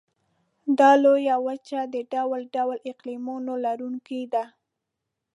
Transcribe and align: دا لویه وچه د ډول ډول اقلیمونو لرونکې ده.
دا 0.79 0.91
لویه 1.03 1.35
وچه 1.47 1.79
د 1.93 1.95
ډول 2.13 2.41
ډول 2.55 2.77
اقلیمونو 2.91 3.53
لرونکې 3.65 4.21
ده. 4.33 4.43